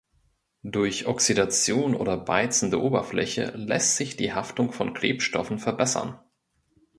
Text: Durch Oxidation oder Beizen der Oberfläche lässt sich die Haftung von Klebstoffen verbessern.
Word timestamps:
Durch 0.63 1.05
Oxidation 1.05 1.93
oder 1.93 2.17
Beizen 2.17 2.71
der 2.71 2.81
Oberfläche 2.81 3.51
lässt 3.55 3.97
sich 3.97 4.17
die 4.17 4.33
Haftung 4.33 4.71
von 4.71 4.95
Klebstoffen 4.95 5.59
verbessern. 5.59 6.19